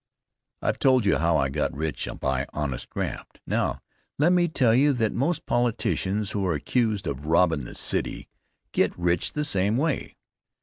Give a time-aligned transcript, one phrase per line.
[0.63, 3.39] I've told you how I got rich by honest graft.
[3.45, 3.83] Now,
[4.17, 8.27] let me tell you that most politicians who are accused of robbin' the city
[8.71, 10.15] get rich the same way.